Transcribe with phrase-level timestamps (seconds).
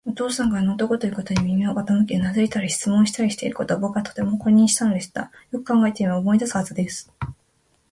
[0.03, 5.29] お父さんがあの男のいうことに耳を傾け、うなずいたり、質問したりしていることを、ぼくはとても誇りにしたのでした。
[5.51, 7.13] よく考えてみれば、思い出すはずです。